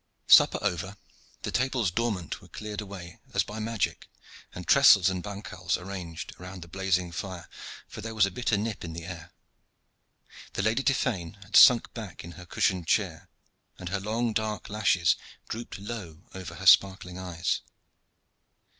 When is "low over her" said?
15.77-16.65